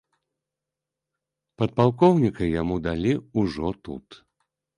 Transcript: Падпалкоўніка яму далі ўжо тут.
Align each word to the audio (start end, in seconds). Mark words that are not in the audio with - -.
Падпалкоўніка 1.63 2.43
яму 2.61 2.75
далі 2.87 3.13
ўжо 3.43 3.67
тут. 3.89 4.07